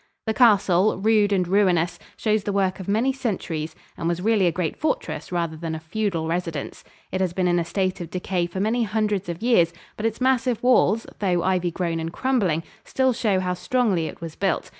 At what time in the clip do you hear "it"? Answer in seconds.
7.11-7.21, 14.07-14.21